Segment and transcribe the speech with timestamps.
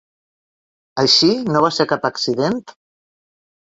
[1.03, 2.61] Així, no va ser cap accident?